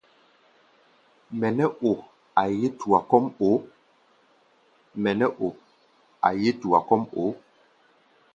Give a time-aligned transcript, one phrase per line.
[1.39, 1.91] Mɛ nɛ́ o
[6.31, 7.23] á yeé tua kɔ́ʼm o?